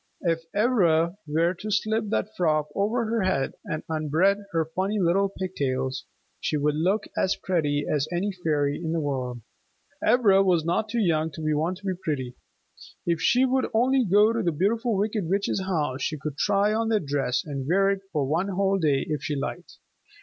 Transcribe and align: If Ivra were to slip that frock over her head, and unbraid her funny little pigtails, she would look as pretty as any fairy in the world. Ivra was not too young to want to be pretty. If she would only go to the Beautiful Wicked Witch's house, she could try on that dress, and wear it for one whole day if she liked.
If 0.21 0.45
Ivra 0.55 1.15
were 1.27 1.53
to 1.53 1.69
slip 1.69 2.05
that 2.09 2.35
frock 2.35 2.69
over 2.73 3.05
her 3.05 3.21
head, 3.21 3.53
and 3.65 3.83
unbraid 3.87 4.39
her 4.51 4.65
funny 4.65 4.97
little 4.99 5.29
pigtails, 5.29 6.05
she 6.39 6.57
would 6.57 6.73
look 6.73 7.03
as 7.15 7.35
pretty 7.35 7.85
as 7.87 8.07
any 8.11 8.31
fairy 8.31 8.77
in 8.83 8.93
the 8.93 8.99
world. 8.99 9.41
Ivra 10.03 10.41
was 10.41 10.65
not 10.65 10.89
too 10.89 10.97
young 10.97 11.29
to 11.33 11.53
want 11.55 11.77
to 11.77 11.85
be 11.85 11.93
pretty. 11.93 12.33
If 13.05 13.21
she 13.21 13.45
would 13.45 13.69
only 13.75 14.03
go 14.03 14.33
to 14.33 14.41
the 14.41 14.51
Beautiful 14.51 14.97
Wicked 14.97 15.29
Witch's 15.29 15.61
house, 15.61 16.01
she 16.01 16.17
could 16.17 16.35
try 16.35 16.73
on 16.73 16.89
that 16.89 17.05
dress, 17.05 17.43
and 17.45 17.67
wear 17.67 17.91
it 17.91 18.01
for 18.11 18.25
one 18.25 18.47
whole 18.47 18.79
day 18.79 19.05
if 19.07 19.21
she 19.21 19.35
liked. 19.35 19.77